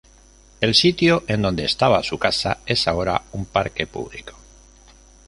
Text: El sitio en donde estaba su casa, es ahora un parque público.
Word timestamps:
El 0.61 0.73
sitio 0.73 1.23
en 1.27 1.43
donde 1.43 1.63
estaba 1.63 2.01
su 2.01 2.17
casa, 2.17 2.57
es 2.65 2.87
ahora 2.87 3.21
un 3.33 3.45
parque 3.45 3.85
público. 3.85 4.33